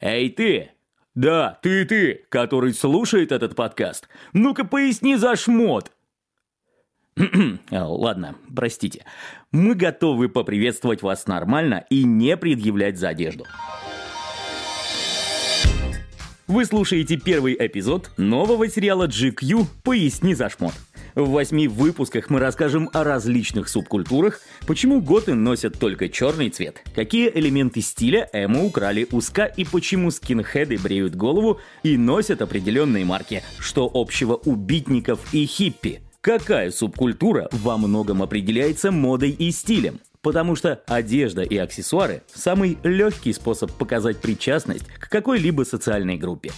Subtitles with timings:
[0.00, 0.70] Эй ты!
[1.14, 4.08] Да, ты-ты, который слушает этот подкаст.
[4.34, 5.90] Ну-ка поясни за шмот.
[7.70, 9.06] Ладно, простите.
[9.50, 13.46] Мы готовы поприветствовать вас нормально и не предъявлять за одежду.
[16.46, 20.74] Вы слушаете первый эпизод нового сериала GQ «Поясни за шмот».
[21.16, 27.30] В восьми выпусках мы расскажем о различных субкультурах, почему готы носят только черный цвет, какие
[27.34, 33.42] элементы стиля эмо украли у ска и почему скинхеды бреют голову и носят определенные марки,
[33.58, 36.02] что общего у битников и хиппи.
[36.20, 40.00] Какая субкультура во многом определяется модой и стилем?
[40.20, 46.52] Потому что одежда и аксессуары– самый легкий способ показать причастность к какой-либо социальной группе.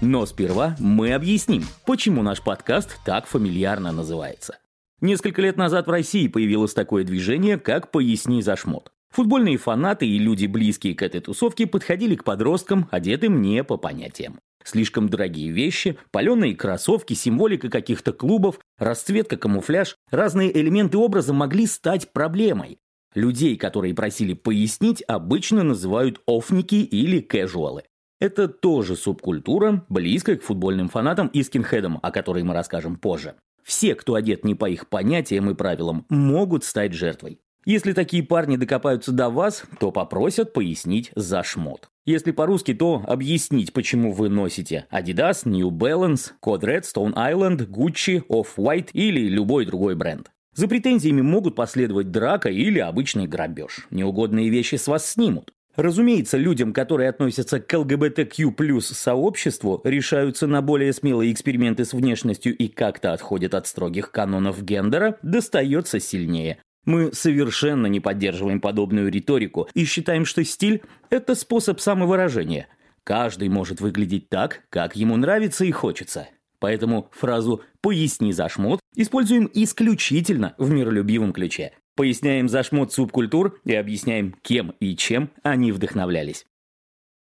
[0.00, 4.58] Но сперва мы объясним, почему наш подкаст так фамильярно называется.
[5.00, 8.92] Несколько лет назад в России появилось такое движение, как «Поясни за шмот».
[9.10, 14.38] Футбольные фанаты и люди, близкие к этой тусовке, подходили к подросткам, одетым не по понятиям.
[14.62, 22.12] Слишком дорогие вещи, паленые кроссовки, символика каких-то клубов, расцветка, камуфляж, разные элементы образа могли стать
[22.12, 22.78] проблемой.
[23.14, 27.84] Людей, которые просили пояснить, обычно называют офники или кэжуалы.
[28.26, 33.36] Это тоже субкультура, близкая к футбольным фанатам и скинхедам, о которой мы расскажем позже.
[33.62, 37.38] Все, кто одет не по их понятиям и правилам, могут стать жертвой.
[37.64, 41.88] Если такие парни докопаются до вас, то попросят пояснить за шмот.
[42.04, 48.26] Если по-русски, то объяснить, почему вы носите Adidas, New Balance, Code Red, Stone Island, Gucci,
[48.28, 50.32] Off-White или любой другой бренд.
[50.52, 53.86] За претензиями могут последовать драка или обычный грабеж.
[53.90, 55.52] Неугодные вещи с вас снимут.
[55.76, 62.56] Разумеется, людям, которые относятся к ЛГБТQ плюс сообществу, решаются на более смелые эксперименты с внешностью
[62.56, 66.58] и как-то отходят от строгих канонов гендера, достается сильнее.
[66.86, 72.68] Мы совершенно не поддерживаем подобную риторику и считаем, что стиль– это способ самовыражения.
[73.04, 76.28] Каждый может выглядеть так, как ему нравится и хочется.
[76.58, 81.72] Поэтому фразу «поясни за шмот» используем исключительно в миролюбивом ключе.
[81.96, 86.44] Поясняем за шмот субкультур и объясняем, кем и чем они вдохновлялись.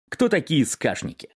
[0.09, 1.29] Кто такие скашники?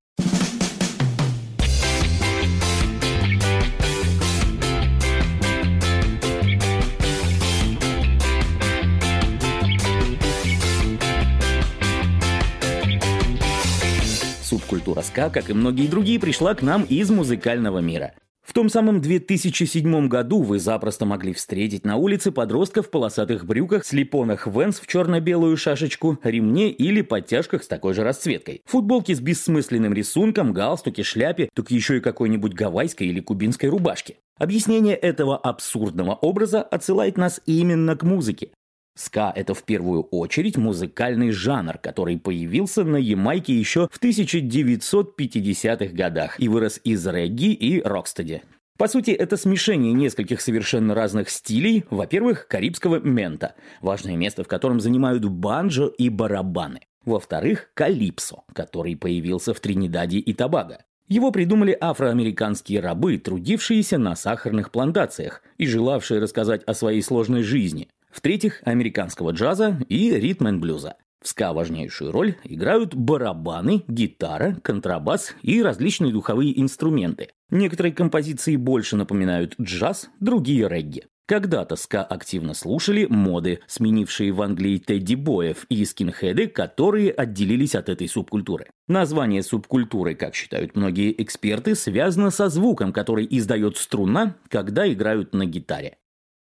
[14.41, 18.16] Субкультура ска, как и многие другие, пришла к нам из музыкального мира.
[18.53, 23.83] В том самом 2007 году вы запросто могли встретить на улице подростка в полосатых брюках,
[23.83, 28.61] слепонах Венс в черно-белую шашечку, ремне или подтяжках с такой же расцветкой.
[28.65, 34.17] Футболки с бессмысленным рисунком, галстуки, шляпе, так еще и какой-нибудь гавайской или кубинской рубашке.
[34.37, 38.49] Объяснение этого абсурдного образа отсылает нас именно к музыке.
[38.95, 46.39] Ска– это в первую очередь музыкальный жанр, который появился на Ямайке еще в 1950-х годах
[46.39, 48.43] и вырос из регги и рокстеди.
[48.77, 51.85] По сути, это смешение нескольких совершенно разных стилей.
[51.89, 56.81] Во-первых, карибского мента, важное место в котором занимают банджо и барабаны.
[57.05, 60.83] Во-вторых, калипсо, который появился в Тринидаде и Тобаго.
[61.07, 67.89] Его придумали афроамериканские рабы, трудившиеся на сахарных плантациях и желавшие рассказать о своей сложной жизни–
[68.13, 70.96] в-третьих, американского джаза и ритм-н-блюза.
[71.24, 77.29] В ска важнейшую роль играют барабаны, гитара, контрабас и различные духовые инструменты.
[77.50, 81.06] Некоторые композиции больше напоминают джаз, другие регги.
[81.25, 88.09] Когда-то ска активно слушали моды, сменившие в Англии тедди-боев и скинхеды, которые отделились от этой
[88.09, 88.68] субкультуры.
[88.90, 95.45] Название субкультуры, как считают многие эксперты, связано со звуком, который издает струна, когда играют на
[95.45, 95.95] гитаре.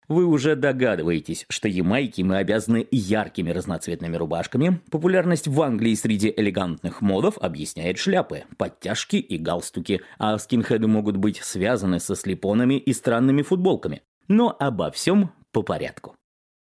[0.07, 4.81] Вы уже догадываетесь, что ямайки мы обязаны яркими разноцветными рубашками.
[4.91, 11.37] Популярность в Англии среди элегантных модов объясняет шляпы, подтяжки и галстуки, а скинхеды могут быть
[11.37, 14.01] связаны со слепонами и странными футболками.
[14.27, 16.15] Но обо всем по порядку.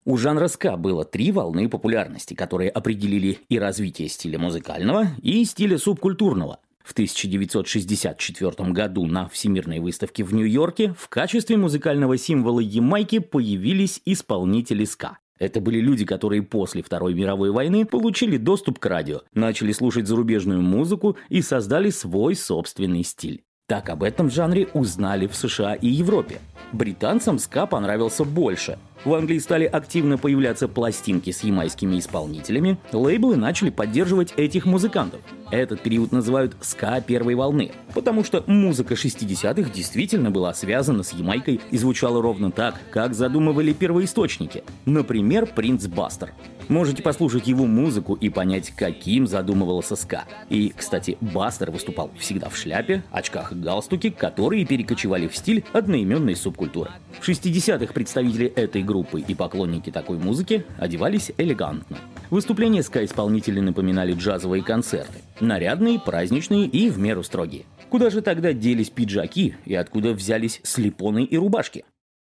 [0.03, 5.78] У жанра ска было три волны популярности, которые определили и развитие стиля музыкального, и стиля
[5.78, 14.01] субкультурного– в 1964 году на Всемирной выставке в Нью-Йорке в качестве музыкального символа Ямайки появились
[14.06, 15.19] исполнители ска.
[15.39, 20.62] Это были люди, которые после Второй мировой войны получили доступ к радио, начали слушать зарубежную
[20.62, 23.44] музыку и создали свой собственный стиль.
[23.66, 26.42] Так об этом жанре узнали в США и Европе.
[26.74, 28.78] Британцам ска понравился больше.
[29.03, 35.21] В Англии стали активно появляться пластинки с ямайскими исполнителями, лейблы начали поддерживать этих музыкантов.
[35.50, 41.59] Этот период называют ска первой волны, потому что музыка 60-х действительно была связана с Ямайкой
[41.71, 44.63] и звучала ровно так, как задумывали первоисточники.
[44.86, 46.33] Например, Принц Бастер.
[46.69, 50.24] Можете послушать его музыку и понять, каким задумывался ска.
[50.50, 56.38] И, кстати, Бастер выступал всегда в шляпе, очках и галстуке, которые перекочевали в стиль одноименной
[56.38, 56.92] субкультуры.
[57.19, 61.98] В 60-х представители этой группы и поклонники такой музыки одевались элегантно.
[62.30, 65.20] Выступления ска-исполнителей напоминали джазовые концерты.
[65.40, 67.64] Нарядные, праздничные и в меру строгие.
[67.90, 71.86] Куда же тогда делись пиджаки и откуда взялись слепоны и рубашки?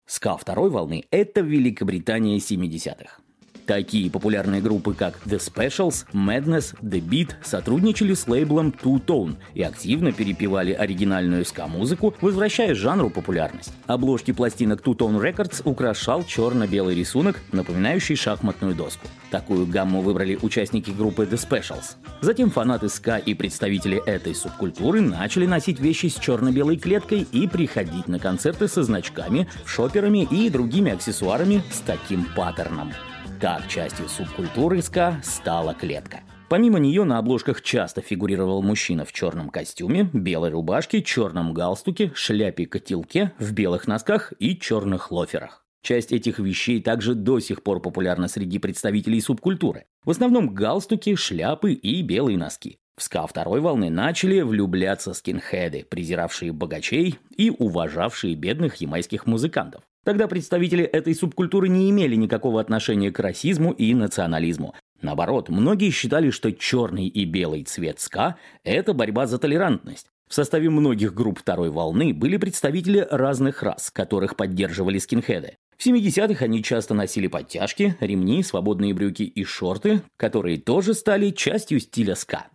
[0.07, 3.21] Ска второй волны– это Великобритания 70-х.
[3.71, 9.63] Такие популярные группы, как The Specials, Madness, The Beat сотрудничали с лейблом Two Tone и
[9.63, 13.73] активно перепевали оригинальную ска-музыку, возвращая жанру популярность.
[13.87, 19.07] Обложки пластинок Two Tone Records украшал черно-белый рисунок, напоминающий шахматную доску.
[19.31, 21.95] Такую гамму выбрали участники группы The Specials.
[22.23, 28.09] Затем фанаты ска и представители этой субкультуры начали носить вещи с черно-белой клеткой и приходить
[28.09, 32.93] на концерты со значками, шоперами и другими аксессуарами с таким паттерном.
[33.41, 36.21] Так частью субкультуры ска стала клетка.
[36.51, 43.33] Помимо нее на обложках часто фигурировал мужчина в черном костюме, белой рубашке, черном галстуке, шляпе-котелке,
[43.39, 45.65] в белых носках и черных лоферах.
[45.83, 49.87] Часть этих вещей также до сих пор популярна среди представителей субкультуры.
[50.05, 52.79] В основном галстуки, шляпы и белые носки.
[52.99, 59.83] В ска второй волны начали влюбляться скинхеды, презиравшие богачей и уважавшие бедных ямайских музыкантов.
[60.05, 64.75] Тогда представители этой субкультуры не имели никакого отношения к расизму и национализму.
[65.03, 70.07] Наоборот, многие считали, что черный и белый цвет ска– это борьба за толерантность.
[70.29, 75.57] В составе многих групп второй волны были представители разных рас, которых поддерживали скинхеды.
[75.77, 81.81] В 70-х они часто носили подтяжки, ремни, свободные брюки и шорты, которые тоже стали частью
[81.81, 82.47] стиля ска.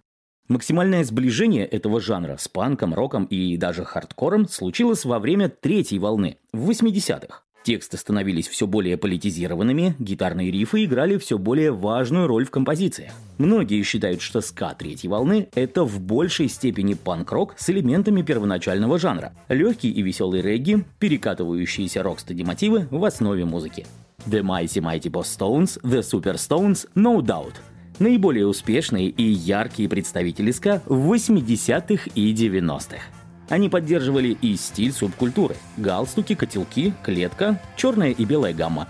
[0.48, 6.38] Максимальное сближение этого жанра с панком, роком и даже хардкором случилось во время третьей волны,
[6.54, 7.42] в 80-х.
[7.64, 13.12] Тексты становились все более политизированными, гитарные рифы играли все более важную роль в композициях.
[13.40, 19.34] Многие считают, что ска третьей волны— это в большей степени панк-рок с элементами первоначального жанра.
[19.50, 23.88] Легкий и веселый регги, перекатывающиеся рокстеди-мотивы в основе музыки.
[24.28, 27.56] The Mighty Mighty Boss Stones, The Super Stones, No Doubt—
[28.00, 33.02] наиболее успешные и яркие представители ска в 80-х и 90-х.
[33.50, 38.88] Они поддерживали и стиль субкультуры– галстуки, котелки, клетка, черная и белая гамма.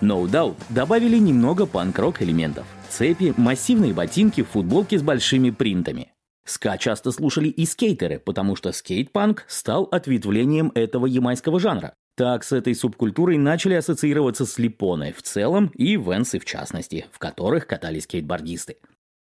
[0.00, 6.12] No Doubt добавили немного панк-рок элементов– цепи, массивные ботинки, футболки с большими принтами.
[6.46, 11.94] Ска часто слушали и скейтеры, потому что скейт-панк стал ответвлением этого ямайского жанра.
[12.16, 17.66] Так с этой субкультурой начали ассоциироваться слепоны в целом и венсы в частности, в которых
[17.66, 18.76] катались скейтбордисты.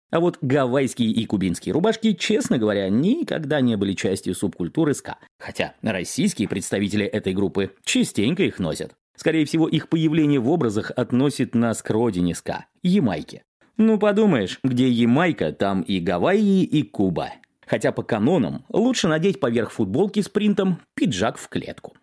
[0.09, 5.17] А вот гавайские и кубинские рубашки, честно говоря, никогда не были частью субкультуры ска.
[5.37, 8.93] Хотя российские представители этой группы частенько их носят.
[9.17, 13.43] Скорее всего, их появление в образах относит нас к родине ска– Ямайке.
[13.75, 17.33] Ну подумаешь, где Ямайка, там и Гавайи, и Куба.
[17.65, 21.97] Хотя по канонам лучше надеть поверх футболки с принтом пиджак в клетку.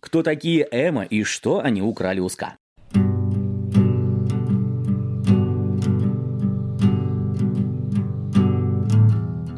[0.00, 2.56] Кто такие эмо и что они украли у Ска?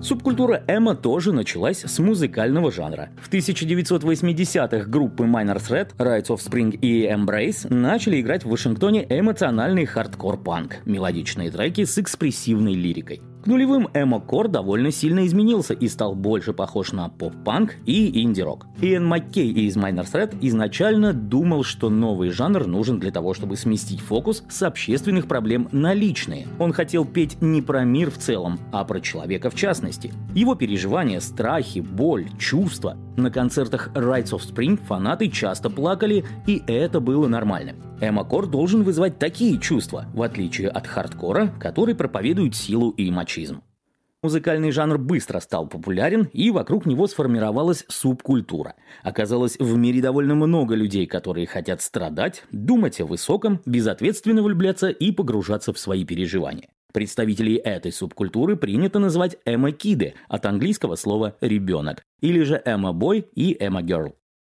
[0.02, 3.10] Субкультура эмо тоже началась с музыкального жанра.
[3.22, 9.86] В 1980-х группы Minor Threat, Rights of Spring и Embrace начали играть в Вашингтоне эмоциональный
[9.86, 13.22] хардкор-панк, мелодичные треки с экспрессивной лирикой.
[13.42, 18.68] К нулевым эмо-кор довольно сильно изменился и стал больше похож на поп-панк и инди-рок.
[18.80, 23.98] Иэн Маккей из Minor Threat изначально думал, что новый жанр нужен для того, чтобы сместить
[23.98, 26.46] фокус с общественных проблем на личные.
[26.60, 30.12] Он хотел петь не про мир в целом, а про человека в частности.
[30.36, 32.96] Его переживания, страхи, боль, чувства.
[33.16, 37.74] На концертах Rights of Spring фанаты часто плакали, и это было нормально.
[38.00, 43.62] Эмокор должен вызывать такие чувства, в отличие от хардкора, который проповедует силу и мачизм.
[44.22, 48.76] Музыкальный жанр быстро стал популярен, и вокруг него сформировалась субкультура.
[49.02, 55.10] Оказалось, в мире довольно много людей, которые хотят страдать, думать о высоком, безответственно влюбляться и
[55.10, 56.68] погружаться в свои переживания.
[56.92, 64.14] Представителей этой субкультуры принято называть эмо-киды, от английского слова «ребенок», или же эмо-бой и эмо-герл.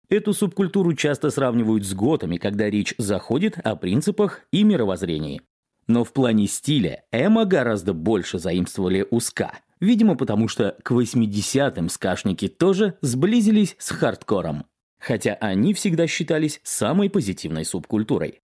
[0.10, 5.42] Эту субкультуру часто сравнивают с готами, когда речь заходит о принципах и мировоззрении.
[5.88, 9.54] Но в плане стиля эмо гораздо больше заимствовали у ска.
[9.80, 14.66] Видимо, потому что к 80-м скашники тоже сблизились с хардкором.
[15.00, 18.42] хотя они всегда считались самой позитивной субкультурой.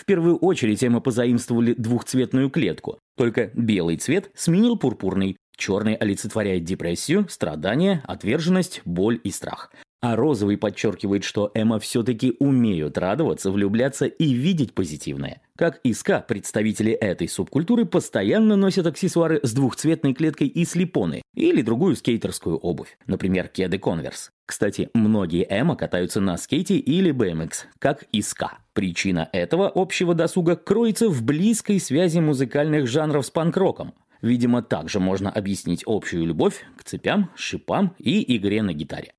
[0.00, 7.26] В первую очередь эмо позаимствовали двухцветную клетку, только белый цвет сменил пурпурный, черный олицетворяет депрессию,
[7.28, 9.70] страдания, отверженность, боль и страх.
[10.02, 15.42] А розовый подчеркивает, что Эмо все-таки умеют радоваться, влюбляться и видеть позитивное.
[15.56, 21.96] Как иска, представители этой субкультуры постоянно носят аксессуары с двухцветной клеткой и слепоны или другую
[21.96, 24.30] скейтерскую обувь, например, кеды Converse.
[24.46, 28.58] Кстати, многие Эмо катаются на скейте или BMX, как иска.
[28.72, 33.92] Причина этого общего досуга кроется в близкой связи музыкальных жанров с панк-роком.
[34.22, 39.12] Видимо, также можно объяснить общую любовь к цепям, шипам и игре на гитаре.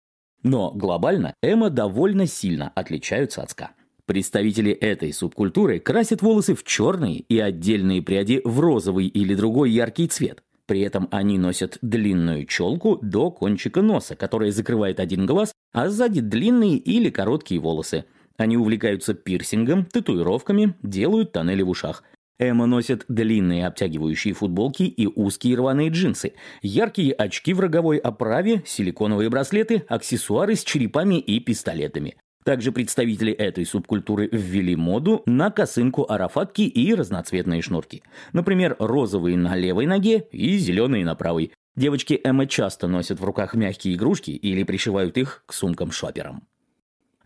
[0.43, 3.71] Но глобально эмо довольно сильно отличаются от ска.
[4.05, 10.07] Представители этой субкультуры красят волосы в черный и отдельные пряди в розовый или другой яркий
[10.07, 10.43] цвет.
[10.65, 16.21] При этом они носят длинную челку до кончика носа, которая закрывает один глаз, а сзади
[16.21, 18.05] длинные или короткие волосы.
[18.37, 22.03] Они увлекаются пирсингом, татуировками, делают тоннели в ушах.
[22.39, 29.29] Эмма носит длинные обтягивающие футболки и узкие рваные джинсы, яркие очки в роговой оправе, силиконовые
[29.29, 32.15] браслеты, аксессуары с черепами и пистолетами.
[32.43, 38.01] Также представители этой субкультуры ввели моду на косынку арафатки и разноцветные шнурки.
[38.33, 41.51] Например, розовые на левой ноге и зеленые на правой.
[41.75, 46.47] Девочки Эмма часто носят в руках мягкие игрушки или пришивают их к сумкам-шоперам.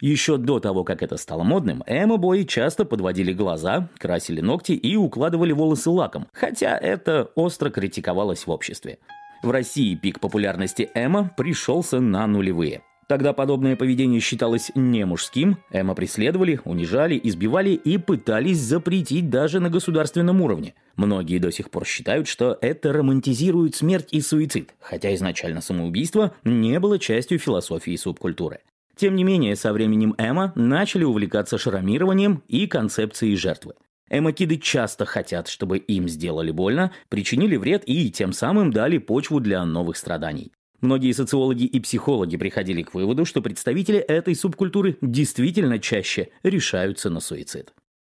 [0.01, 5.53] Еще до того, как это стало модным, эмо-бои часто подводили глаза, красили ногти и укладывали
[5.53, 8.99] волосы лаком, хотя это остро критиковалось в обществе.
[9.41, 12.81] В России пик популярности эмо пришелся на нулевые.
[13.07, 19.69] Тогда подобное поведение считалось не мужским, эмо преследовали, унижали, избивали и пытались запретить даже на
[19.69, 20.73] государственном уровне.
[20.95, 26.79] Многие до сих пор считают, что это романтизирует смерть и суицид, хотя изначально самоубийство не
[26.79, 28.61] было частью философии субкультуры.
[28.95, 33.73] Тем не менее, со временем Эма начали увлекаться шрамированием и концепцией жертвы.
[34.09, 39.65] Эмокиды часто хотят, чтобы им сделали больно, причинили вред и тем самым дали почву для
[39.65, 40.51] новых страданий.
[40.79, 47.19] Многие социологи и психологи приходили к выводу, что представители этой субкультуры действительно чаще решаются на
[47.19, 47.73] суицид.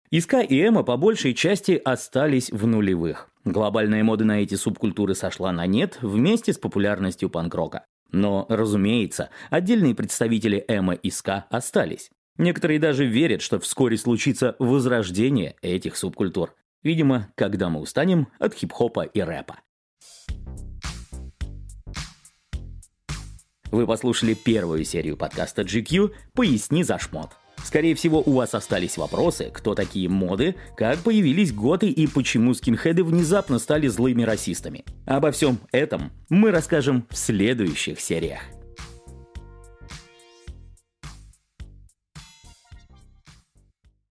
[0.10, 3.30] Иска и эмо по большей части остались в нулевых.
[3.44, 7.86] Глобальная мода на эти субкультуры сошла на нет вместе с популярностью панк-рока.
[8.16, 12.12] Но, разумеется, отдельные представители Эма и Ска остались.
[12.38, 16.56] Некоторые даже верят, что вскоре случится возрождение этих субкультур.
[16.82, 19.60] Видимо, когда мы устанем от хип-хопа и рэпа.
[23.70, 27.32] Вы послушали первую серию подкаста GQ «Поясни за шмот».
[27.66, 33.04] Скорее всего, у вас остались вопросы, кто такие моды, как появились готы и почему скинхеды
[33.04, 34.86] внезапно стали злыми расистами.
[35.08, 38.42] Обо всем этом мы расскажем в следующих сериях.